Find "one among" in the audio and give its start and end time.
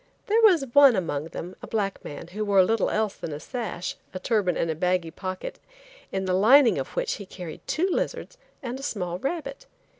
0.73-1.25